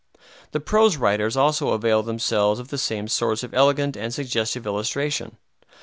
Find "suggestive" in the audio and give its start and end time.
4.11-4.65